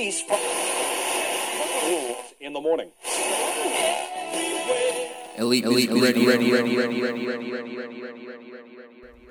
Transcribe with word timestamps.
from 0.00 0.38
in 2.40 2.54
the 2.54 2.60
morning. 2.60 2.90
Elite, 5.36 5.64
elite, 5.64 5.90
ready, 5.90 6.26
ready, 6.26 6.50
ready, 6.50 6.76
ready, 6.76 7.02
ready, 7.02 7.26
ready, 7.26 7.76
ready, 7.76 8.00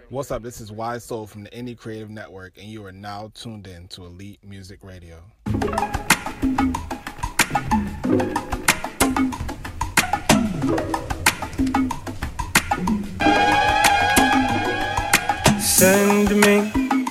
What's 0.09 0.29
up? 0.29 0.43
This 0.43 0.61
is 0.61 0.71
Wise 0.71 1.03
Soul 1.03 1.25
from 1.25 1.43
the 1.43 1.49
Indie 1.49 1.75
Creative 1.75 2.11
Network, 2.11 2.59
and 2.59 2.67
you 2.67 2.85
are 2.85 2.91
now 2.91 3.31
tuned 3.33 3.65
in 3.65 3.87
to 3.87 4.05
Elite 4.05 4.43
Music 4.43 4.83
Radio. 4.83 5.23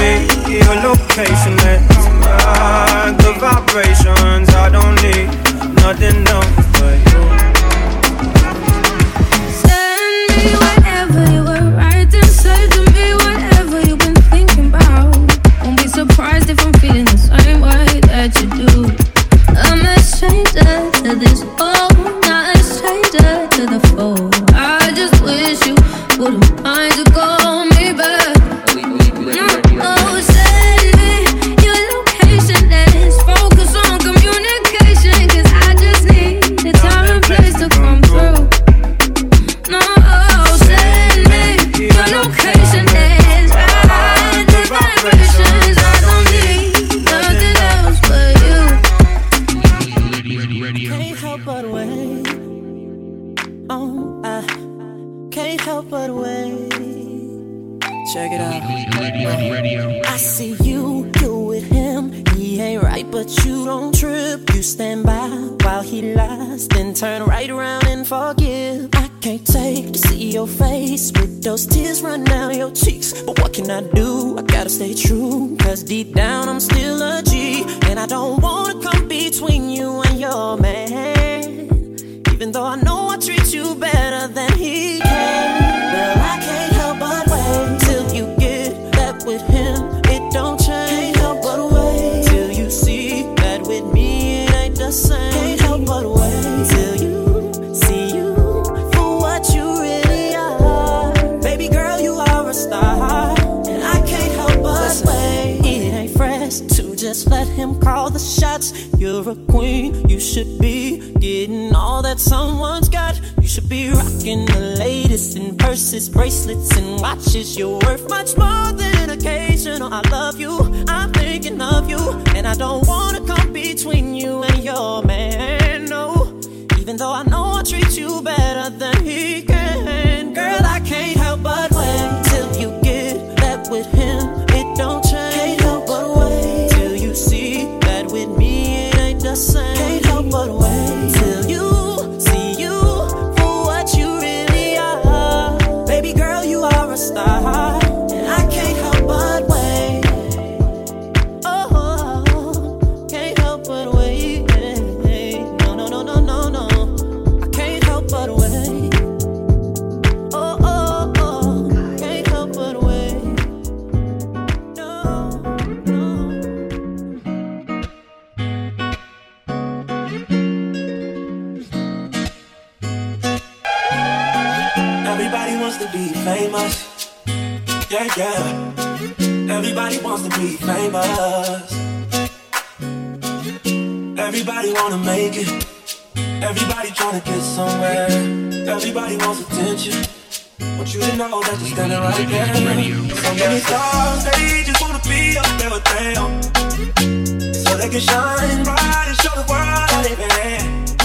me 0.00 0.26
your 0.58 0.74
location. 0.88 1.56
Let's 1.64 2.06
ride 2.22 3.16
the 3.18 3.32
vibrations. 3.40 4.48
I 4.54 4.68
don't 4.70 4.96
need 5.02 5.28
nothing 5.82 6.26
else 6.28 6.46
but 6.78 6.96
you. 7.10 7.22
Send 9.62 10.30
me 10.36 10.52
whatever 10.64 11.22
you 11.32 11.42
were 11.42 11.76
right 11.76 12.10
say 12.12 12.68
to 12.68 12.80
me. 12.92 13.14
Whatever 13.24 13.80
you've 13.80 13.98
been 13.98 14.20
thinking 14.32 14.66
about. 14.68 15.16
Won't 15.62 15.78
be 15.78 15.88
surprised 15.88 16.50
if 16.50 16.64
I'm 16.64 16.72
feeling 16.74 17.04
the 17.06 17.18
same 17.18 17.60
way 17.60 18.00
that 18.10 18.30
you 18.40 18.48
do. 18.62 18.72
I'm 19.54 19.82
a 19.84 19.98
stranger 20.00 20.90
to 21.02 21.14
this 21.16 21.42
all, 21.60 21.90
not 22.28 22.56
a 22.56 22.58
stranger 22.62 23.48
to 23.56 23.62
the 23.66 23.80
foe. 23.90 24.30
I 24.54 24.92
just 24.94 25.22
wish 25.22 25.66
you 25.66 25.76
would've. 26.18 26.51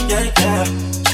yeah, 0.08 0.32
yeah. 0.40 1.07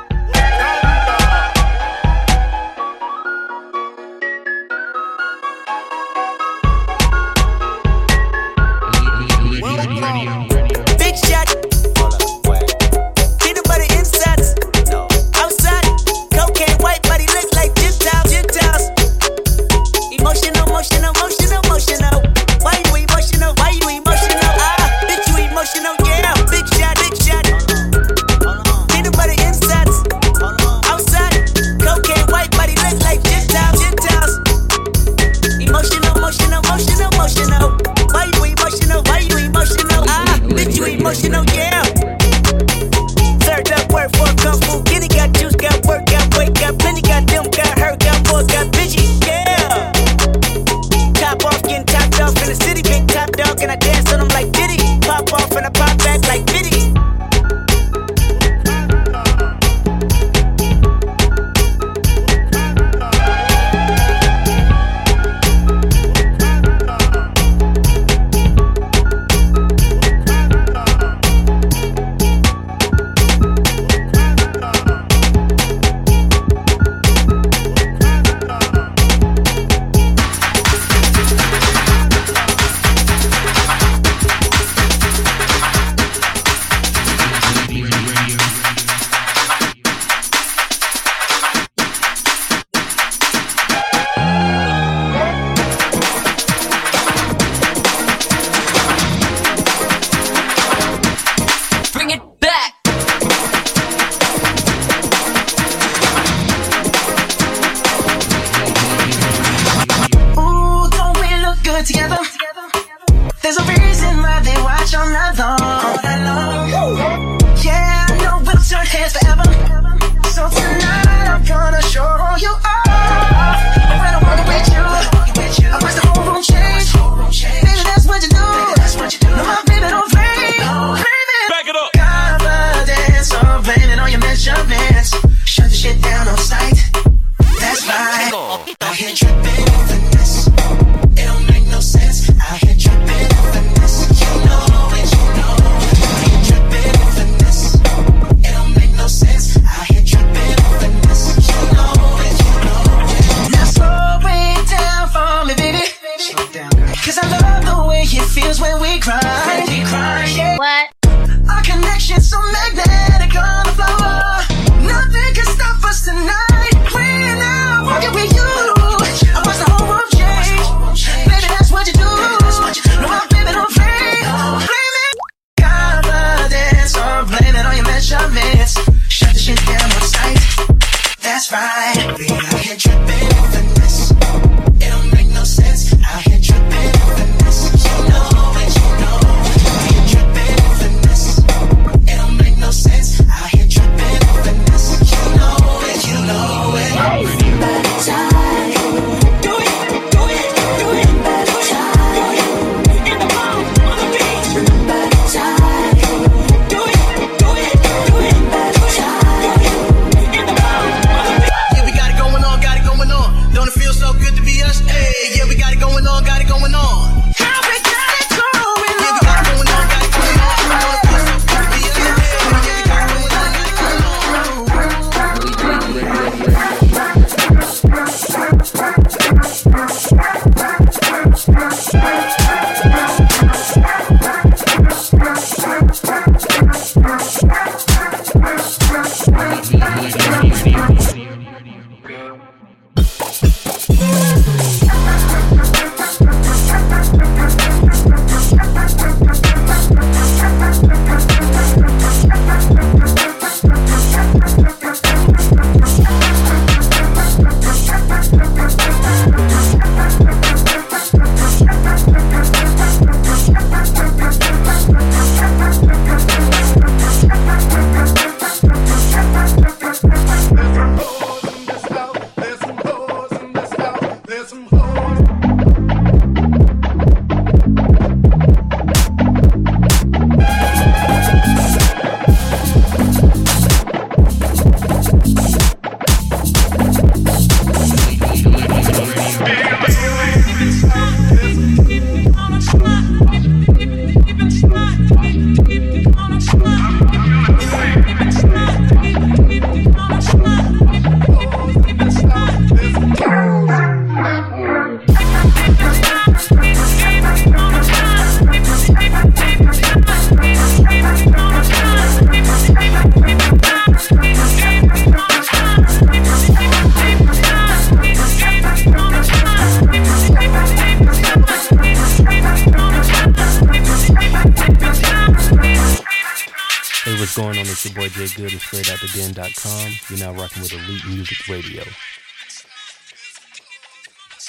You're 330.15 330.33
now 330.33 330.41
rocking 330.41 330.63
with 330.63 330.73
Elite 330.73 331.07
Music 331.09 331.49
Radio. 331.49 331.83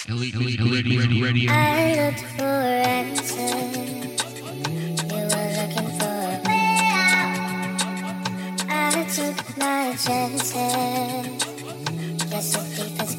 Elite, 0.07 0.35
elite, 0.35 0.59
elite, 0.59 0.85
elite 0.85 1.23
radio. 1.23 1.51
I 1.51 2.05
looked 2.05 2.19
for 2.19 2.43
answers. 2.43 3.35
You 5.09 5.25
were 5.25 5.49
looking 5.57 5.89
for 5.97 6.05
a 6.05 6.39
way 6.45 6.77
out. 6.93 7.41
I 8.69 9.09
took 9.09 9.57
my 9.57 9.95
chances. 9.97 10.53
Guess 12.29 12.51
the 12.53 12.59
thief 12.59 13.14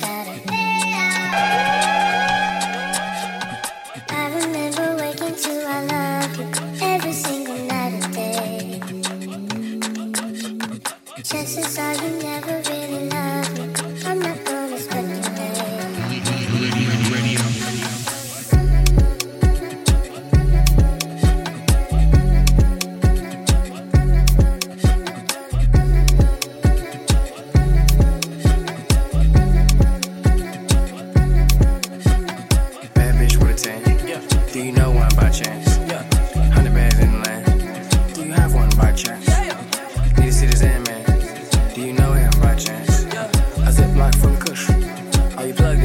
you 45.47 45.55
plugged 45.55 45.76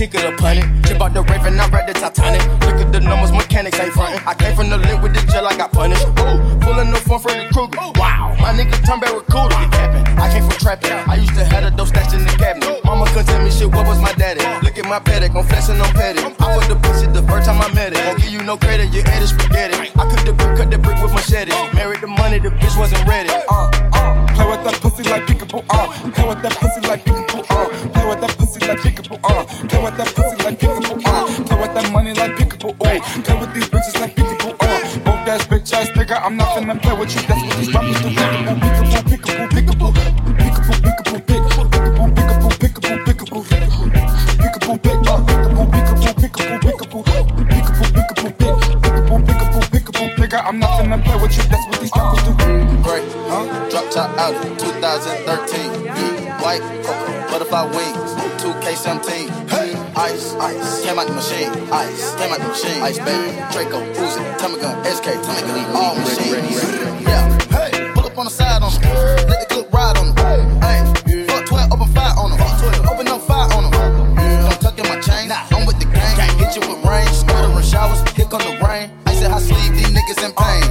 the 0.00 0.06
game, 0.06 0.20
we 0.20 0.22
don't 0.22 0.24
kick 0.24 0.24
it 0.24 0.24
or 0.24 0.36
punt 0.36 0.58
it. 0.58 0.88
Chip 0.88 1.00
out 1.00 1.12
the 1.14 1.22
Raven, 1.22 1.60
I 1.60 1.68
read 1.68 1.88
the 1.88 1.92
Titanic. 1.92 2.42
Look 2.64 2.80
at 2.80 2.92
the 2.92 3.00
numbers, 3.00 3.32
mechanics 3.32 3.78
ain't 3.78 3.92
frontin'. 3.92 4.20
I 4.26 4.34
came 4.34 4.56
from 4.56 4.70
the 4.70 4.78
link 4.78 5.02
with 5.02 5.14
the 5.14 5.22
gel, 5.32 5.46
I 5.46 5.56
got 5.56 5.72
punished. 5.72 6.06
Ooh, 6.06 6.38
full 6.60 6.78
of 6.78 6.88
no 6.88 6.96
fun, 6.96 7.20
Freddy 7.20 7.48
Krueger. 7.52 7.78
Wow, 7.96 8.34
my 8.40 8.52
nigga 8.52 8.76
turn 8.86 9.00
barracuda. 9.00 9.56
I 10.16 10.28
came 10.32 10.44
from 10.48 10.58
trapping. 10.58 10.92
I 10.92 11.16
used 11.16 11.34
to 11.34 11.44
have 11.44 11.64
a 11.64 11.70
dope 11.70 11.88
stashed 11.88 12.14
in 12.14 12.24
the 12.24 12.34
cabinet. 12.36 12.84
Mama 12.84 13.06
couldn't 13.12 13.26
tell 13.26 13.42
me 13.44 13.50
shit, 13.50 13.68
what 13.68 13.86
was 13.86 14.00
my 14.00 14.12
daddy? 14.14 14.40
Look 14.64 14.78
at 14.78 14.84
my 14.84 14.98
paddock, 14.98 15.34
I'm 15.34 15.44
flexing, 15.44 15.80
I'm 15.80 15.92
petty. 15.92 16.20
I 16.20 16.32
put 16.32 16.68
the 16.68 16.76
pussy 16.80 17.06
the 17.06 17.22
first 17.28 17.46
time 17.46 17.60
I 17.60 17.72
met 17.74 17.92
it. 17.92 18.00
Won't 18.04 18.22
give 18.22 18.32
you 18.32 18.42
no 18.42 18.56
credit, 18.56 18.92
you 18.92 19.00
ate 19.00 19.22
it 19.22 19.28
spaghetti. 19.28 19.92
I 19.98 20.02
cooked 20.08 20.26
the 20.26 20.32
brick, 20.32 20.56
cut 20.56 20.70
the 20.70 20.78
brick 20.78 21.00
with 21.02 21.12
machete. 21.12 21.52
Married 21.74 22.00
the 22.00 22.08
money, 22.08 22.38
the 22.38 22.50
bitch 22.50 22.76
wasn't 22.78 23.04
ready. 23.06 23.30
Uh, 23.48 23.70
uh, 23.92 24.26
play 24.34 24.46
with 24.48 24.64
that 24.64 24.80
pussy 24.80 25.04
like 25.04 25.26
peekaboo, 25.26 25.64
uh. 25.70 26.19
With 26.40 26.52
that 26.52 26.60
pussy 26.60 26.80
like 26.88 27.04
peekaboo, 27.04 27.44
uh. 27.50 27.68
Play 27.92 28.06
with 28.08 28.20
that 28.22 28.32
pussy 28.38 28.60
like 28.66 28.78
peekaboo, 28.80 29.20
uh. 29.24 29.44
Play 29.68 29.84
with 29.84 29.96
that 29.98 30.08
pussy 30.16 30.36
like 30.42 30.58
peekaboo, 30.58 31.04
uh. 31.04 31.26
Play 31.44 31.60
with 31.60 31.74
that 31.74 31.92
money 31.92 32.14
like 32.14 32.32
peekaboo, 32.32 32.70
uh. 32.80 33.20
Play 33.20 33.36
with 33.40 33.52
these 33.52 33.68
bitches 33.68 34.00
like 34.00 34.16
peekaboo, 34.16 34.56
uh. 34.56 34.80
Both 35.04 35.28
ass 35.28 35.44
bitch 35.46 35.70
ass 35.74 35.90
nigga, 35.90 36.16
I'm 36.24 36.38
not 36.38 36.48
finna 36.56 36.80
play 36.80 36.96
with 36.96 37.14
you. 37.14 37.20
That's 37.28 37.44
what 37.44 37.58
these 37.58 37.74
rappers 37.74 38.00
do. 38.00 38.08
Peekaboo, 38.08 38.56
peekaboo, 38.56 39.04
peekaboo, 39.04 39.52
peekaboo. 39.52 39.92
Peekaboo, 40.40 40.80
peekaboo, 40.80 41.20
pick. 41.28 41.44
Peekaboo, 41.44 42.08
peekaboo, 42.16 42.56
peekaboo, 42.56 43.04
peekaboo. 43.04 43.44
Peekaboo, 44.40 44.80
pick. 44.80 44.96
Peekaboo, 44.96 45.68
peekaboo, 45.68 46.16
peekaboo, 46.24 46.56
peekaboo. 46.64 47.04
Peekaboo, 47.52 47.92
peekaboo, 47.92 48.32
pick. 48.40 48.56
Peekaboo, 48.80 49.20
peekaboo, 49.28 49.60
peekaboo, 49.68 50.08
nigga, 50.16 50.40
I'm 50.48 50.56
not 50.58 50.72
finna 50.80 50.96
play 51.04 51.20
with 51.20 51.36
you. 51.36 51.44
That's 51.52 51.66
what 51.68 51.80
these 51.84 51.92
rappers 51.92 52.24
do. 52.24 52.32
Great, 52.80 53.04
huh? 53.28 53.44
Drop 53.68 53.90
top 53.92 54.16
out 54.16 54.32
2013. 54.58 55.79
White 56.50 56.82
cocoa, 56.82 57.30
butterfly 57.30 57.62
wings, 57.76 58.10
2K17. 58.42 59.30
Hey, 59.50 59.70
ice, 59.94 60.34
ice, 60.34 60.82
came 60.82 60.98
out 60.98 61.06
the 61.06 61.12
machine. 61.12 61.46
Ice, 61.70 62.16
came 62.16 62.32
out 62.32 62.40
the 62.40 62.48
machine. 62.48 62.82
Ice, 62.82 62.98
baby, 62.98 63.38
Draco, 63.52 63.78
Uzi, 63.94 64.18
Tommy 64.36 64.58
gun, 64.58 64.74
SK, 64.84 65.22
Tommy 65.22 65.42
gun, 65.46 65.76
all 65.76 65.94
machines. 65.94 66.58
Yeah, 67.06 67.38
hey, 67.54 67.92
pull 67.94 68.04
up 68.04 68.18
on 68.18 68.24
the 68.24 68.32
side 68.32 68.64
on 68.64 68.72
them. 68.82 69.28
Let 69.30 69.46
the 69.46 69.54
clip 69.54 69.72
ride 69.72 69.96
on 69.96 70.12
them. 70.12 70.60
Hey, 70.60 71.24
fuck 71.28 71.46
12, 71.46 71.70
open 71.70 71.86
fire 71.94 72.18
on 72.18 72.30
them. 72.34 72.42
Open 72.90 73.06
up 73.06 73.20
fire 73.22 73.46
on 73.54 73.70
them. 73.70 74.16
Don't 74.42 74.60
tuck 74.60 74.76
in 74.76 74.88
my 74.90 74.98
chain. 74.98 75.30
I'm 75.30 75.66
with 75.66 75.78
the 75.78 75.86
gang. 75.86 76.16
Can't 76.18 76.34
hit 76.34 76.56
you 76.58 76.66
with 76.66 76.82
rain. 76.82 77.06
Splattering 77.14 77.62
showers. 77.62 78.02
Here 78.18 78.26
come 78.26 78.42
the 78.42 78.58
rain. 78.66 78.90
I 79.06 79.14
said, 79.14 79.30
I 79.30 79.38
sleeve 79.38 79.70
these 79.78 79.94
niggas 79.94 80.18
in 80.26 80.34
pain. 80.34 80.66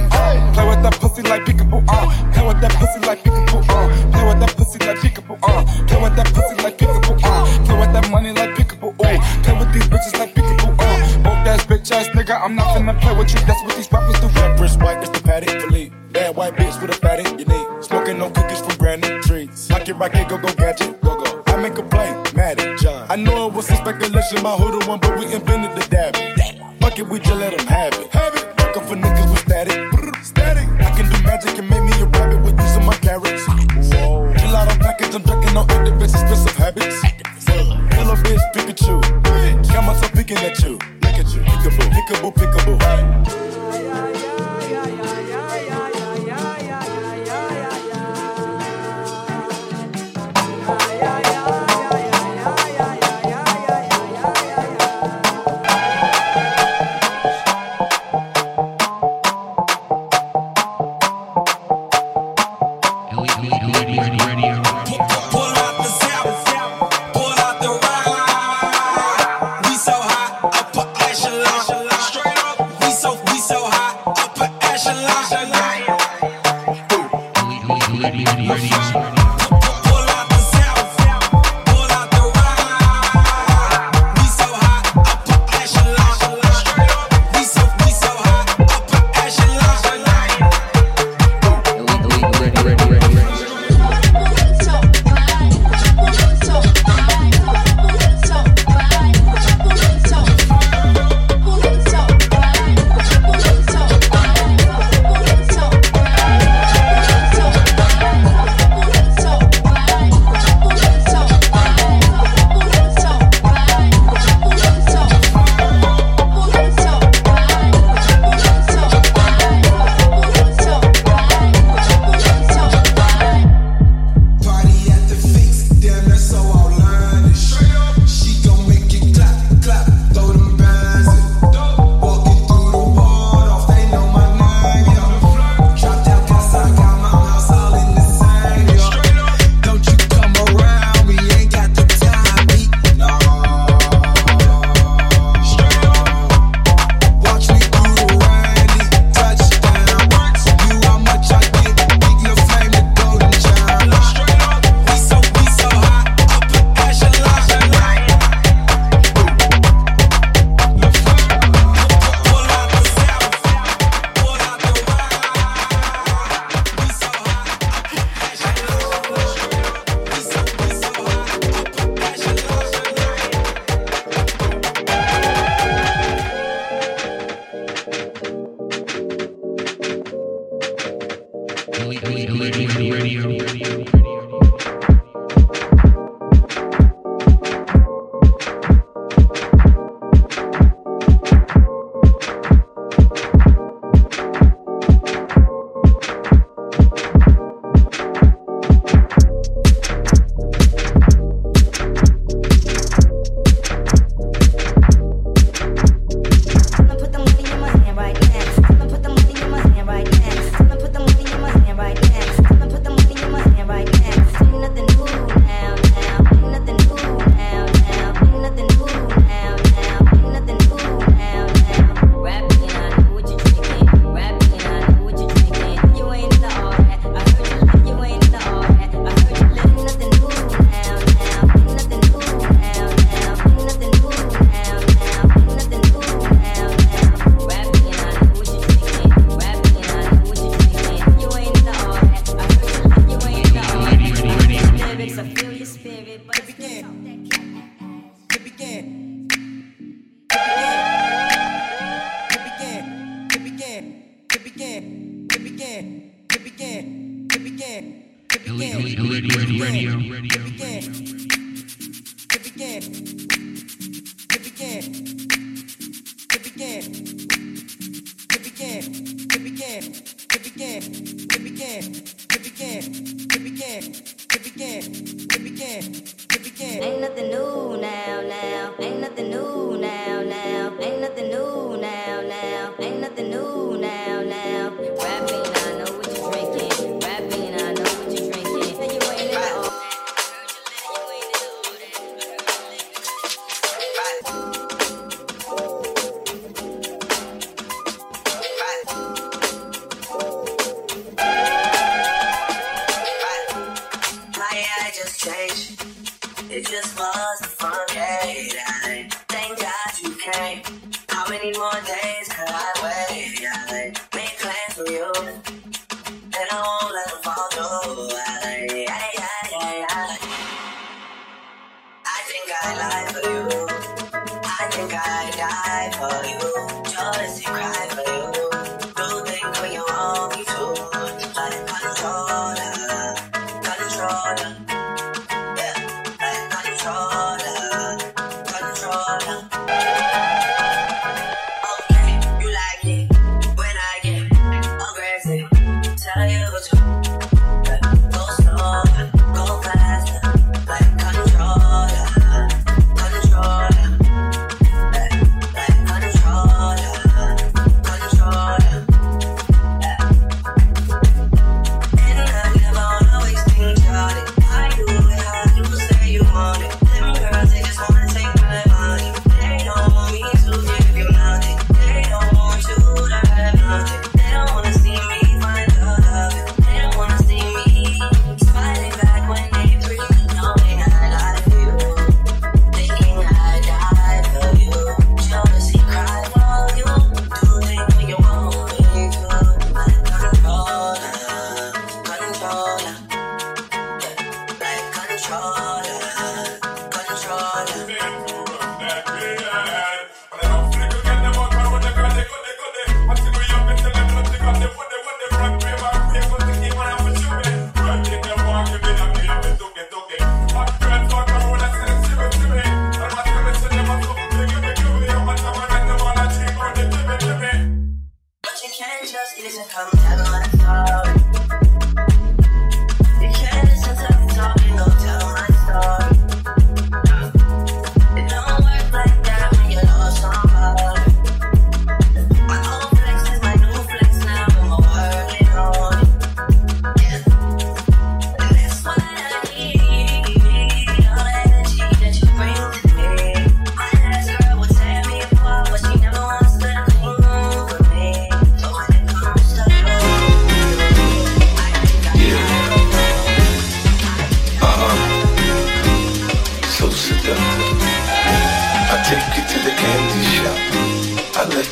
Play 0.52 0.68
with 0.68 0.82
that 0.84 1.00
pussy 1.00 1.22
like 1.22 1.48
peekaboo, 1.48 1.80
uh. 1.88 2.04
Play 2.34 2.46
with 2.46 2.60
that 2.60 2.72
pussy 2.76 3.00
like 3.06 3.09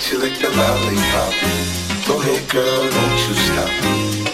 you 0.06 0.18
lick 0.18 0.38
the 0.38 0.48
lollipop. 0.48 1.34
Go 2.06 2.20
ahead, 2.20 2.48
girl, 2.48 2.88
don't 2.88 3.18
you 3.26 3.34
stop. 3.34 3.70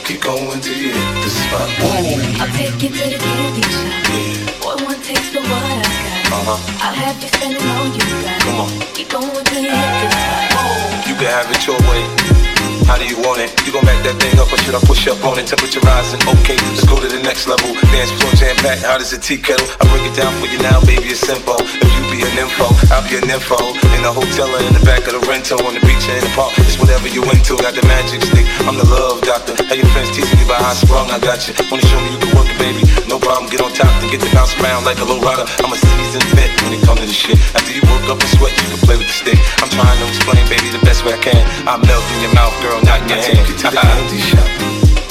Keep 0.05 0.21
going 0.21 0.61
till 0.61 0.77
you 0.77 0.93
hit 0.93 1.25
the 1.25 1.31
spot. 1.31 1.69
Whoa. 1.81 2.45
I'll 2.45 2.53
take 2.53 2.83
you 2.83 2.91
to 2.91 3.05
the 3.09 3.19
candy 3.19 3.63
shop. 3.63 3.89
Yeah. 4.13 4.61
Boy, 4.61 4.85
one 4.85 5.01
taste 5.01 5.33
the 5.33 5.41
what 5.41 5.65
I 5.65 5.81
got. 5.81 6.33
Uh-huh. 6.37 6.85
I'll 6.85 6.95
have 6.95 7.23
you 7.23 7.29
spending 7.29 7.65
all 7.65 7.87
you 7.87 8.05
got. 8.23 8.41
Come 8.43 8.61
on. 8.61 8.81
Keep 8.93 9.09
going 9.09 9.45
till 9.45 9.63
you 9.63 9.71
hit 9.71 9.95
the 10.01 10.11
spot. 10.13 10.53
Whoa. 10.53 11.09
You 11.09 11.15
can 11.17 11.29
have 11.33 11.51
it 11.51 11.67
your 11.67 11.81
way 11.89 12.54
how 12.85 13.01
do 13.01 13.09
you 13.09 13.17
want 13.25 13.41
it? 13.41 13.51
You 13.65 13.73
gon' 13.73 13.85
back 13.89 13.99
that 14.05 14.21
thing 14.21 14.37
up 14.37 14.53
or 14.53 14.59
should 14.61 14.77
I 14.77 14.83
push 14.85 15.09
up 15.09 15.19
on 15.25 15.41
it? 15.41 15.49
Temperature 15.49 15.81
rising, 15.83 16.21
okay, 16.39 16.57
let's 16.69 16.85
go 16.85 17.01
to 17.01 17.09
the 17.09 17.21
next 17.25 17.49
level. 17.49 17.73
Dance 17.91 18.13
floor 18.21 18.33
jam 18.37 18.55
packed, 18.61 18.85
hot 18.85 19.01
as 19.01 19.13
a 19.17 19.19
tea 19.19 19.41
kettle. 19.41 19.67
I 19.81 19.89
break 19.89 20.05
it 20.05 20.15
down 20.15 20.31
for 20.37 20.47
you 20.47 20.61
now, 20.61 20.85
baby, 20.85 21.09
it's 21.09 21.25
simple. 21.25 21.57
If 21.59 21.91
you 21.97 22.03
be 22.13 22.21
an 22.21 22.37
info, 22.37 22.69
I'll 22.93 23.03
be 23.09 23.17
an 23.17 23.27
info. 23.27 23.57
In 23.97 24.05
a 24.05 24.13
hotel 24.13 24.53
or 24.53 24.61
in 24.63 24.77
the 24.77 24.85
back 24.85 25.09
of 25.09 25.17
the 25.17 25.23
rental, 25.25 25.59
on 25.65 25.75
the 25.75 25.83
beach 25.83 26.05
or 26.07 26.15
in 26.15 26.23
the 26.23 26.33
park, 26.37 26.53
it's 26.61 26.77
whatever 26.77 27.09
you 27.09 27.25
into. 27.33 27.57
Got 27.57 27.73
the 27.73 27.85
magic 27.89 28.21
stick, 28.21 28.47
I'm 28.69 28.77
the 28.77 28.87
love 28.87 29.25
doctor. 29.25 29.57
How 29.65 29.75
your 29.75 29.89
friends 29.97 30.13
teasing 30.13 30.37
you 30.37 30.47
about 30.47 30.61
how 30.61 30.77
sprung 30.77 31.09
I 31.09 31.19
got 31.19 31.41
you. 31.49 31.57
Wanna 31.73 31.85
show 31.89 31.99
me 32.05 32.13
you 32.13 32.21
can 32.21 32.37
work 32.37 32.47
it, 32.53 32.59
baby? 32.61 32.85
No 33.09 33.17
problem, 33.17 33.49
get 33.49 33.65
on 33.65 33.73
top 33.73 33.91
and 34.05 34.13
get 34.13 34.21
to 34.21 34.31
bounce 34.37 34.53
around 34.61 34.85
like 34.85 35.01
a 35.01 35.07
low 35.09 35.19
rider. 35.25 35.49
I'm 35.65 35.73
a 35.73 35.79
seasoned 35.81 36.29
vet 36.37 36.53
when 36.63 36.77
it 36.77 36.83
comes 36.85 37.01
to 37.01 37.09
this 37.09 37.17
shit. 37.17 37.41
After 37.57 37.73
you 37.73 37.81
work 37.89 38.13
up 38.13 38.21
and 38.21 38.31
sweat, 38.37 38.53
you 38.61 38.77
can 38.77 38.81
play 38.85 38.97
with 39.01 39.09
the 39.09 39.17
stick. 39.17 39.39
I'm 39.65 39.73
trying 39.73 39.97
to 39.99 40.07
explain, 40.13 40.45
baby, 40.53 40.69
the 40.69 40.85
best 40.85 41.03
way 41.03 41.17
I 41.17 41.21
can. 41.25 41.41
I 41.65 41.81
melt 41.81 42.05
in 42.13 42.29
your 42.29 42.35
mouth, 42.37 42.55
girl 42.61 42.74
not 42.83 43.03
in 43.03 43.09
your 43.09 43.19
I 43.19 43.23
hand. 43.23 43.37
take 43.37 43.49
you 43.49 43.57
to 43.57 43.67
the 43.71 43.79
uh-uh. 43.79 43.83
candy 43.83 44.21
shop. 44.21 44.49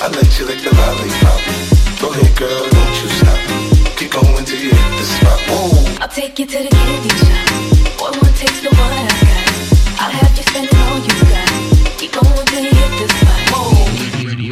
I 0.04 0.08
let 0.12 0.30
you 0.40 0.44
lick 0.46 0.60
the 0.64 0.72
lollipop. 0.76 1.40
Go 2.02 2.08
ahead, 2.12 2.32
girl, 2.36 2.64
don't 2.68 2.96
you 3.02 3.10
stop. 3.20 3.40
Keep 3.98 4.12
going 4.12 4.44
till 4.46 4.60
you 4.60 4.72
hit 4.76 4.92
the 5.00 5.06
spot. 5.08 5.40
Whoa. 5.48 6.04
I'll 6.04 6.10
take 6.12 6.38
you 6.40 6.46
to 6.46 6.58
the 6.64 6.70
candy 6.70 7.10
shop. 7.24 7.48
Boy, 7.98 8.12
one 8.20 8.34
takes 8.36 8.60
the 8.62 8.70
what 8.76 8.92
I 8.92 9.08
got. 9.08 10.04
I'll 10.04 10.12
have 10.12 10.34
you 10.36 10.44
spending 10.44 10.76
all 10.84 11.00
you 11.00 11.16
got. 11.32 11.48
Keep 12.00 12.12
going 12.20 12.46
till 12.52 12.64
you 12.68 12.74
hit 12.76 12.94
the 13.00 13.08
spot. 13.08 13.32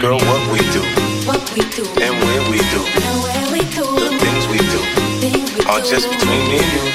Girl, 0.02 0.18
what 0.18 0.42
we 0.52 0.58
do 0.74 0.82
What 1.30 1.44
we 1.54 1.62
do 1.78 1.86
and 2.02 2.16
where 2.26 2.42
we 2.50 2.58
do. 2.74 2.82
and 2.82 3.18
where 3.22 3.46
we 3.54 3.60
do. 3.70 3.86
The 3.86 4.10
things 4.18 4.44
we 4.50 4.58
do 4.58 4.82
Things 5.22 5.54
we 5.56 5.62
are 5.70 5.78
do. 5.80 5.86
just 5.86 6.10
between 6.10 6.42
me 6.50 6.58
and 6.58 6.72
you, 6.74 6.91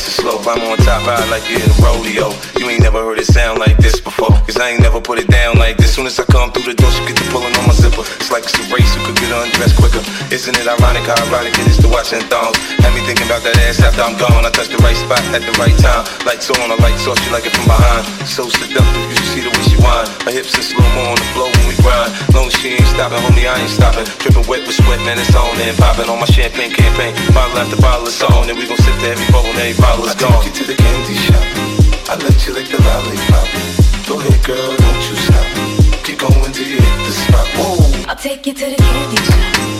Nice 0.00 0.16
and 0.16 0.24
slow. 0.24 0.40
I'm 0.48 0.64
on 0.64 0.80
top, 0.80 1.04
ride 1.04 1.28
like 1.28 1.44
you're 1.44 1.60
in 1.60 1.68
a 1.68 1.76
rodeo. 1.76 2.32
You 2.56 2.72
ain't 2.72 2.80
never 2.80 3.04
heard 3.04 3.20
it 3.20 3.28
sound 3.28 3.60
like 3.60 3.76
this 3.76 4.00
before. 4.00 4.32
Cause 4.48 4.56
I 4.56 4.72
ain't 4.72 4.80
never 4.80 4.96
put 4.96 5.20
it 5.20 5.28
down 5.28 5.60
like 5.60 5.76
this. 5.76 5.92
Soon 5.92 6.06
as 6.08 6.16
I 6.16 6.24
come 6.24 6.48
through 6.56 6.72
the 6.72 6.76
door, 6.80 6.88
she 6.88 7.04
get 7.04 7.20
to 7.20 7.26
pulling 7.28 7.52
on 7.52 7.68
my 7.68 7.76
zipper. 7.76 8.00
It's 8.16 8.32
like 8.32 8.48
it's 8.48 8.56
a 8.56 8.64
race 8.72 8.88
who 8.96 9.04
could 9.04 9.20
get 9.20 9.28
undressed 9.28 9.76
quicker. 9.76 10.00
Isn't 10.32 10.56
it 10.56 10.64
ironic 10.64 11.04
how 11.04 11.20
erotic 11.28 11.52
it 11.52 11.68
is 11.68 11.76
to 11.84 11.88
watching 11.92 12.24
thongs? 12.32 12.56
Had 12.80 12.96
me 12.96 13.04
thinking 13.04 13.28
about 13.28 13.44
that 13.44 13.60
ass 13.68 13.84
after 13.84 14.00
I'm 14.00 14.16
gone. 14.16 14.40
I 14.40 14.48
touch 14.48 14.72
the 14.72 14.80
right 14.80 14.96
spot 14.96 15.20
at 15.36 15.44
the 15.44 15.52
right 15.60 15.76
time. 15.76 16.08
Lights 16.24 16.48
on, 16.48 16.72
a 16.72 16.80
lights 16.80 17.04
off, 17.04 17.20
she 17.20 17.28
like 17.28 17.44
it 17.44 17.52
from 17.52 17.68
behind. 17.68 18.08
So 18.24 18.48
seductive, 18.48 19.04
you 19.04 19.16
should 19.20 19.30
see 19.36 19.42
the 19.44 19.52
way 19.52 19.64
she 19.68 19.76
whine. 19.84 20.08
Her 20.24 20.32
hips 20.32 20.56
in 20.56 20.64
slow 20.64 20.88
mo 20.96 21.12
on 21.12 21.20
the 21.20 21.28
floor 21.36 21.52
when 21.60 21.68
we 21.68 21.76
grind. 21.84 22.08
Long 22.32 22.48
as 22.48 22.56
she 22.56 22.72
ain't 22.72 22.88
stopping, 22.88 23.20
homie, 23.20 23.44
I 23.44 23.60
ain't 23.60 23.68
stopping. 23.68 24.08
Dripping 24.24 24.48
wet 24.48 24.64
with 24.64 24.80
sweat, 24.80 25.04
man, 25.04 25.20
it's 25.20 25.36
on 25.36 25.60
and 25.60 25.76
popping 25.76 26.08
on 26.08 26.24
my 26.24 26.30
champagne 26.32 26.72
campaign. 26.72 27.12
Bottle 27.36 27.60
after 27.60 27.76
bottle, 27.84 28.08
it's 28.08 28.24
on, 28.24 28.48
and 28.48 28.56
we 28.56 28.64
gon' 28.64 28.80
sip 28.80 28.96
to 29.04 29.12
every 29.12 29.28
bowl 29.28 29.44
and 29.44 29.60
every 29.60 29.76
I 29.92 30.14
gone. 30.14 30.42
take 30.42 30.46
you 30.46 30.62
to 30.62 30.64
the 30.70 30.76
candy 30.76 31.14
shop. 31.14 31.42
I 32.08 32.14
let 32.14 32.46
you 32.46 32.54
lick 32.54 32.68
the 32.68 32.80
lollipop. 32.80 33.48
Go 34.06 34.20
ahead, 34.20 34.46
girl, 34.46 34.76
don't 34.76 35.10
you 35.10 35.16
stop. 35.16 36.04
Keep 36.04 36.20
going 36.20 36.52
till 36.52 36.66
you 36.66 36.76
hit 36.76 37.06
the 37.06 37.12
spot. 37.12 37.46
Whoa. 37.56 38.04
I'll 38.08 38.16
take 38.16 38.46
you 38.46 38.54
to 38.54 38.66
the 38.70 38.76
candy 38.76 39.16
shop. 39.16 39.79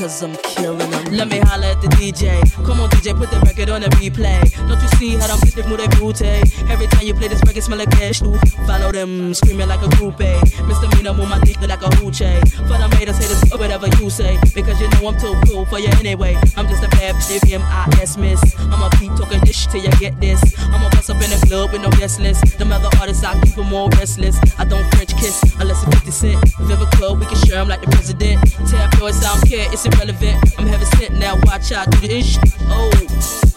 Cause 0.00 0.22
I'm 0.22 0.34
killing 0.36 0.78
them. 0.78 1.04
Let 1.12 1.28
me 1.28 1.38
holler 1.40 1.76
at 1.76 1.80
the 1.82 1.88
DJ. 1.88 2.40
Come 2.64 2.80
on, 2.80 2.88
DJ, 2.88 3.14
put 3.16 3.30
the 3.30 3.38
record 3.40 3.68
on 3.68 3.82
the 3.82 3.88
replay. 4.00 4.40
Don't 4.66 4.80
you 4.80 4.88
see 4.96 5.16
how 5.16 5.28
them 5.28 5.38
bitches 5.44 5.68
move 5.68 5.78
their 5.78 5.92
booty? 6.00 6.40
Every 6.72 6.86
time 6.86 7.04
you 7.04 7.12
play 7.12 7.28
this 7.28 7.42
record, 7.44 7.62
smell 7.62 7.78
like 7.78 7.90
cash 7.90 8.20
too. 8.20 8.36
Follow 8.66 8.92
them, 8.92 9.34
screaming 9.34 9.68
like 9.68 9.82
a 9.82 9.90
groupie. 10.00 10.40
Misdemeanor, 10.66 11.12
move 11.12 11.28
my 11.28 11.38
dick 11.40 11.60
like 11.60 11.82
a 11.82 11.90
hoochie. 12.00 12.40
For 12.64 12.80
the 12.80 12.88
haters, 12.96 13.18
haters, 13.18 13.52
or 13.52 13.58
whatever 13.58 13.88
you 14.00 14.08
say. 14.08 14.38
Because 14.54 14.80
you 14.80 14.88
know 14.88 15.08
I'm 15.08 15.18
too 15.20 15.36
cool 15.46 15.66
for 15.66 15.78
you 15.78 15.92
anyway. 16.00 16.34
I'm 16.56 16.66
just 16.66 16.82
a 16.82 16.88
bad 16.88 17.14
bitch, 17.16 17.52
M-I-S 17.52 18.16
miss. 18.16 18.40
I'ma 18.72 18.88
keep 18.96 19.12
talking 19.16 19.40
this 19.44 19.66
till 19.66 19.84
you 19.84 19.92
get 20.00 20.18
this. 20.18 20.40
I'ma 20.72 20.88
bust 20.90 21.10
up 21.10 21.20
in 21.20 21.28
the 21.28 21.40
club 21.46 21.72
with 21.72 21.82
no 21.82 21.90
guest 21.90 22.20
list. 22.20 22.58
Them 22.58 22.72
other 22.72 22.88
artists, 22.98 23.22
I 23.22 23.38
keep 23.42 23.54
them 23.54 23.68
more 23.68 23.90
restless. 24.00 24.40
I 24.58 24.64
don't 24.64 24.88
French 24.94 25.09
kiss 25.20 25.42
unless 25.60 25.82
it's 25.84 25.94
50 25.94 26.10
cent. 26.10 26.40
Club, 26.92 27.20
we 27.20 27.26
can 27.26 27.36
share 27.46 27.60
'em 27.60 27.68
like 27.68 27.80
the 27.80 27.90
president. 27.90 28.40
Tell 28.68 28.88
boys 28.98 29.22
I 29.24 29.34
don't 29.34 29.48
care, 29.48 29.66
it's 29.72 29.84
irrelevant. 29.84 30.36
I'm 30.58 30.66
heaven 30.66 30.86
sent 30.98 31.12
now, 31.18 31.38
watch 31.44 31.72
out, 31.72 31.90
do 31.90 31.98
the 32.00 32.16
ish. 32.18 32.38
Oh. 32.68 33.49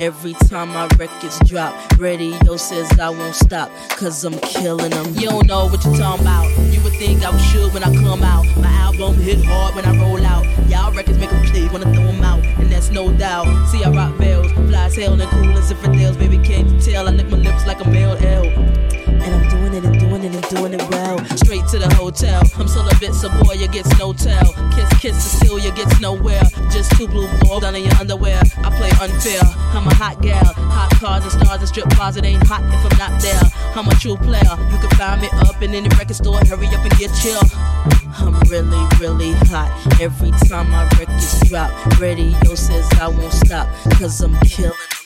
Every 0.00 0.32
time 0.32 0.68
my 0.68 0.86
records 0.96 1.40
drop, 1.40 1.74
radio 1.98 2.56
says 2.56 2.88
I 3.00 3.10
won't 3.10 3.34
stop, 3.34 3.68
cause 3.90 4.24
I'm 4.24 4.38
killing 4.38 4.90
them. 4.90 5.12
You 5.14 5.28
don't 5.28 5.48
know 5.48 5.66
what 5.66 5.84
you're 5.84 5.96
talking 5.96 6.22
about. 6.24 6.46
You 6.72 6.80
would 6.84 6.92
think 6.92 7.24
I 7.24 7.30
was 7.30 7.44
sure 7.46 7.68
when 7.70 7.82
I 7.82 7.92
come 7.92 8.22
out. 8.22 8.46
My 8.58 8.68
album 8.68 9.14
hit 9.14 9.44
hard 9.44 9.74
when 9.74 9.84
I 9.84 10.00
roll 10.00 10.24
out. 10.24 10.46
Y'all 10.68 10.92
records 10.92 11.18
make 11.18 11.32
make 11.32 11.40
'em 11.40 11.50
play, 11.50 11.68
wanna 11.72 11.92
throw 11.92 12.04
'em 12.04 12.22
out, 12.22 12.44
and 12.44 12.70
that's 12.70 12.90
no 12.92 13.10
doubt. 13.10 13.46
See, 13.70 13.82
I 13.82 13.90
rock 13.90 14.16
bells, 14.18 14.52
fly 14.52 14.84
as 14.84 14.94
hell 14.94 15.20
and 15.20 15.30
cool 15.32 15.58
as 15.58 15.72
infidels. 15.72 16.16
Baby, 16.16 16.38
can't 16.38 16.68
you 16.68 16.80
tell? 16.80 17.08
I 17.08 17.10
lick 17.10 17.28
my 17.28 17.38
lips 17.38 17.66
like 17.66 17.84
a 17.84 17.88
male 17.88 18.16
L. 18.20 18.46
And 18.46 19.34
I'm 19.34 19.48
doing 19.50 19.74
it 19.74 19.84
and 19.84 19.98
doing 19.98 20.22
it 20.22 20.32
and 20.32 20.37
doing 20.48 20.74
it 20.74 20.82
well. 20.90 21.18
Straight 21.36 21.66
to 21.68 21.78
the 21.78 21.92
hotel. 21.94 22.42
I'm 22.56 22.68
celibate, 22.68 23.14
so 23.14 23.28
boy, 23.42 23.54
you 23.54 23.68
gets 23.68 23.96
no 23.98 24.12
tell. 24.12 24.52
Kiss, 24.72 24.88
kiss, 25.00 25.16
Cecilia 25.22 25.72
gets 25.72 26.00
nowhere. 26.00 26.42
Just 26.70 26.92
two 26.96 27.06
blue 27.06 27.28
balls 27.40 27.62
down 27.62 27.76
in 27.76 27.84
your 27.84 27.94
underwear. 27.94 28.40
I 28.58 28.70
play 28.76 28.90
unfair. 29.00 29.42
I'm 29.74 29.86
a 29.86 29.94
hot 29.94 30.20
gal. 30.22 30.44
Hot 30.44 30.90
cars 30.98 31.22
and 31.24 31.32
stars 31.32 31.60
and 31.60 31.68
strip 31.68 31.88
bars. 31.96 32.16
It 32.16 32.24
ain't 32.24 32.42
hot 32.46 32.62
if 32.62 32.92
I'm 32.92 32.98
not 32.98 33.20
there. 33.22 33.42
I'm 33.74 33.88
a 33.88 33.94
true 33.96 34.16
player. 34.16 34.56
You 34.72 34.78
can 34.78 34.90
find 34.96 35.20
me 35.20 35.28
up 35.32 35.60
in 35.62 35.74
any 35.74 35.88
record 35.96 36.16
store. 36.16 36.40
Hurry 36.46 36.66
up 36.68 36.84
and 36.84 36.96
get 36.98 37.12
chill. 37.20 37.42
I'm 38.18 38.38
really, 38.48 38.84
really 38.98 39.32
hot. 39.48 39.70
Every 40.00 40.30
time 40.48 40.70
my 40.70 40.84
records 40.98 41.48
drop, 41.48 41.70
radio 41.98 42.54
says 42.54 42.88
I 43.00 43.08
won't 43.08 43.32
stop. 43.32 43.68
Cause 43.98 44.20
I'm 44.20 44.34
killing 44.40 44.97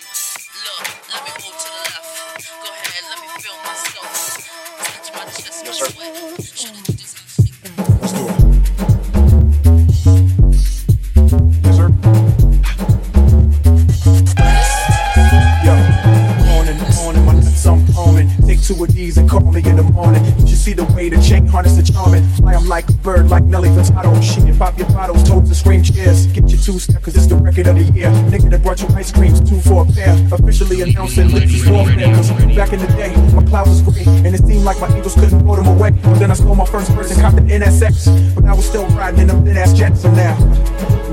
call 19.33 19.51
me 19.51 19.63
in 19.65 19.77
the 19.77 19.83
morning. 19.83 20.23
You 20.47 20.57
see 20.57 20.75
the 20.75 20.85
way 20.93 21.09
the 21.09 21.17
chain 21.23 21.47
harness 21.47 21.77
the 21.77 21.83
charming. 21.83 22.23
Fly 22.37 22.55
'em 22.55 22.69
like 22.69 22.87
a 22.91 22.93
bird, 22.93 23.31
like 23.31 23.45
Nelly 23.45 23.71
Furtado. 23.71 24.13
Shit, 24.21 24.59
pop 24.59 24.77
your 24.79 24.89
bottles, 24.89 25.23
toes 25.25 25.49
and 25.49 25.57
scream 25.57 25.83
cheers. 25.83 26.27
Get 26.27 26.51
your 26.51 26.61
two 26.61 26.79
step, 26.79 27.01
cause 27.03 27.17
it's 27.17 27.27
the 27.27 27.37
record 27.37 27.67
of 27.67 27.77
the 27.77 27.87
year. 27.97 28.11
Nigga 28.31 28.51
that 28.51 28.63
brought 28.63 28.83
you 28.83 28.89
ice 28.95 29.11
creams, 29.11 29.41
two 29.41 29.59
for 29.61 29.83
a 29.85 29.87
pair. 29.93 30.13
Officially 30.33 30.83
announcing 30.83 31.29
Lips 31.33 31.67
warfare. 31.67 32.15
Cause 32.15 32.31
back 32.55 32.73
in 32.75 32.81
the 32.81 32.91
day, 33.01 33.13
my 33.35 33.43
cloud 33.45 33.69
was 33.69 33.81
gray. 33.81 34.05
And 34.25 34.35
it 34.37 34.45
seemed 34.47 34.65
like 34.65 34.79
my 34.81 34.89
angels 34.95 35.15
couldn't 35.15 35.43
blow 35.45 35.57
them 35.57 35.67
away. 35.67 35.93
But 36.03 36.19
then 36.19 36.31
I 36.31 36.35
stole 36.35 36.55
my 36.55 36.67
first 36.67 36.91
verse 36.91 37.11
and 37.11 37.21
copped 37.23 37.37
the 37.37 37.43
NSX. 37.43 38.35
But 38.35 38.45
I 38.45 38.53
was 38.53 38.67
still 38.67 38.87
riding 38.89 39.21
in 39.21 39.29
them 39.29 39.45
thin 39.45 39.57
ass 39.57 39.73
jets. 39.73 40.03
So 40.03 40.11
now, 40.11 40.37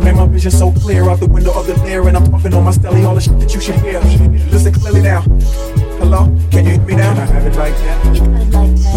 Man, 0.03 0.15
my 0.15 0.25
vision 0.27 0.51
so 0.51 0.71
clear 0.71 1.09
out 1.09 1.19
the 1.19 1.27
window 1.27 1.51
of 1.59 1.67
the 1.67 1.75
lair, 1.83 2.07
and 2.07 2.15
I'm 2.15 2.25
puffing 2.31 2.53
on 2.53 2.63
my 2.63 2.71
stelly, 2.71 3.05
all 3.05 3.15
the 3.15 3.21
shit 3.21 3.37
that 3.39 3.53
you 3.53 3.59
should 3.59 3.75
hear. 3.81 3.99
Listen 4.49 4.73
clearly 4.73 5.01
now. 5.01 5.23
Hello, 6.11 6.25
can 6.49 6.65
you 6.65 6.71
hit 6.71 6.81
me 6.87 6.95
now? 6.95 7.13
Can 7.13 7.21
I 7.21 7.25
have 7.27 7.45
it 7.45 7.55
like 7.55 7.75
that? 7.75 8.03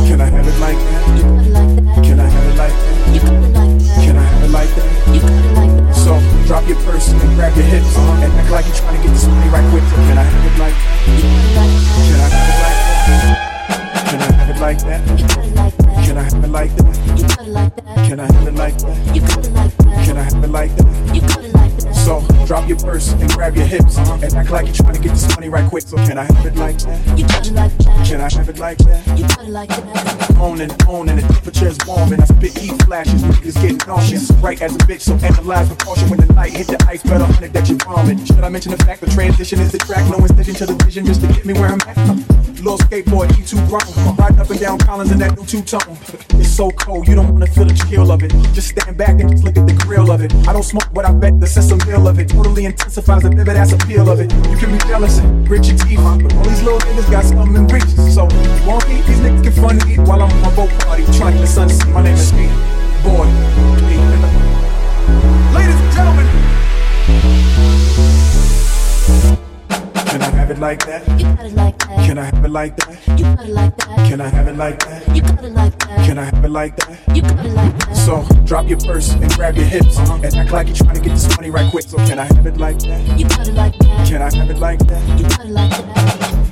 Can 0.08 0.20
I 0.22 0.30
have 0.30 0.48
it 0.48 0.58
like 0.60 0.78
that? 0.78 1.81
Nauseous. 34.12 34.30
Right 34.42 34.60
as 34.60 34.74
a 34.74 34.78
bitch, 34.78 35.02
so 35.02 35.14
analyze 35.14 35.68
the 35.68 35.76
caution 35.76 36.08
when 36.08 36.20
the 36.20 36.32
light 36.34 36.52
hit 36.52 36.66
the 36.66 36.84
ice. 36.88 37.02
Better 37.02 37.24
on 37.24 37.44
it 37.44 37.52
that 37.52 37.68
you're 37.68 37.78
bombing. 37.78 38.24
Should 38.24 38.40
I 38.40 38.48
mention 38.48 38.72
the 38.72 38.78
fact 38.78 39.00
the 39.00 39.10
transition 39.10 39.60
is 39.60 39.72
the 39.72 39.78
track? 39.78 40.08
No 40.10 40.18
incision 40.18 40.54
to 40.54 40.66
the 40.66 40.74
vision 40.84 41.06
just 41.06 41.20
to 41.20 41.26
get 41.28 41.44
me 41.44 41.54
where 41.54 41.68
I'm 41.68 41.80
at. 41.86 41.96
Little 42.62 42.78
skateboard, 42.78 43.28
E2 43.34 43.58
grown. 43.68 44.16
Riding 44.16 44.38
up 44.38 44.50
and 44.50 44.60
down 44.60 44.78
Collins 44.78 45.10
in 45.10 45.18
that 45.18 45.36
new 45.36 45.44
two 45.44 45.62
tone. 45.62 45.96
It's 46.38 46.50
so 46.50 46.70
cold, 46.70 47.08
you 47.08 47.14
don't 47.14 47.32
wanna 47.32 47.46
feel 47.46 47.64
the 47.64 47.74
chill 47.74 48.10
of 48.10 48.22
it. 48.22 48.30
Just 48.52 48.68
stand 48.68 48.96
back 48.96 49.20
and 49.20 49.30
just 49.30 49.42
look 49.42 49.56
at 49.56 49.66
the 49.66 49.74
grill 49.74 50.10
of 50.10 50.22
it. 50.22 50.32
I 50.46 50.52
don't 50.52 50.62
smoke, 50.62 50.88
but 50.92 51.04
I 51.04 51.12
bet 51.12 51.40
the 51.40 51.46
sense 51.46 51.70
of 51.72 51.82
feel 51.82 52.06
of 52.06 52.18
it 52.18 52.28
totally 52.28 52.66
intensifies 52.66 53.22
the 53.22 53.30
vivid 53.30 53.56
ass 53.56 53.72
appeal 53.72 54.08
of 54.08 54.20
it. 54.20 54.32
You 54.50 54.56
can 54.56 54.70
be 54.70 54.78
jealous 54.86 55.18
and 55.18 55.46
grit 55.46 55.66
your 55.66 55.78
teeth, 55.78 55.98
but 55.98 56.34
all 56.34 56.44
these 56.44 56.62
little 56.62 56.78
niggas 56.80 57.10
got 57.10 57.24
something 57.24 57.56
in 57.56 57.66
reach. 57.66 57.90
So, 58.14 58.28
you 58.28 58.66
won't 58.66 58.86
eat, 58.88 59.04
these 59.06 59.18
niggas 59.18 59.60
fun 59.60 59.78
to 59.80 59.88
eat 59.88 60.00
while 60.00 60.22
I'm 60.22 60.30
on 60.30 60.42
my 60.42 60.54
boat 60.54 60.70
party. 60.80 61.04
Trying 61.18 61.34
to 61.34 61.40
the 61.40 61.46
sun. 61.46 61.68
My 61.92 62.02
name 62.02 62.14
is 62.14 62.28
Speed. 62.28 62.50
Boy. 63.02 63.71
Like 70.62 70.86
that? 70.86 71.02
You 71.18 71.24
got 71.24 71.44
it 71.44 71.54
like 71.54 71.78
that. 71.80 72.06
Can 72.06 72.18
I 72.18 72.24
have 72.24 72.44
it 72.44 72.48
like 72.48 72.76
that? 72.76 73.18
You 73.18 73.24
got 73.24 73.44
it 73.44 73.52
like 73.52 73.76
that. 73.78 74.08
Can 74.08 74.20
I 74.20 74.28
have 74.28 74.46
it 74.46 74.56
like 74.56 74.78
that? 74.78 75.16
You 75.16 75.22
got 75.22 75.44
it 75.44 75.52
like 75.52 75.78
that. 75.80 76.06
Can 76.06 76.18
I 76.18 76.24
have 76.24 76.44
it 76.44 76.50
like 76.50 76.76
that? 76.76 77.16
You 77.16 77.22
got 77.22 77.44
it 77.44 77.52
like 77.52 77.78
that. 77.80 77.96
So 77.96 78.24
drop 78.44 78.68
your 78.68 78.78
purse 78.78 79.12
and 79.12 79.28
grab 79.32 79.56
your 79.56 79.64
hips 79.64 79.98
and 79.98 80.24
act 80.24 80.52
like 80.52 80.68
you're 80.68 80.76
trying 80.76 80.94
to 80.94 81.00
get 81.00 81.10
this 81.10 81.36
money 81.36 81.50
right 81.50 81.68
quick. 81.68 81.82
So 81.88 81.96
can 81.96 82.20
I 82.20 82.26
have 82.26 82.46
it 82.46 82.58
like 82.58 82.78
that? 82.78 83.18
You 83.18 83.28
got 83.28 83.48
it 83.48 83.54
like 83.54 83.76
that. 83.76 84.08
Can 84.08 84.22
I 84.22 84.32
have 84.36 84.50
it 84.50 84.58
like 84.58 84.78
that? 84.86 85.18
You 85.18 85.28
got 85.28 85.44
it 85.44 85.50
like 85.50 85.70
that. 85.70 86.51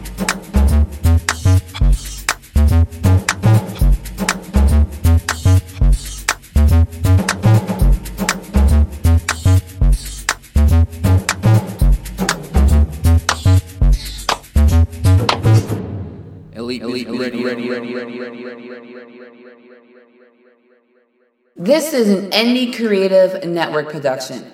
This 21.57 21.93
is 21.93 22.09
an 22.09 22.31
Indie 22.31 22.75
Creative 22.75 23.45
Network 23.45 23.91
production. 23.91 24.53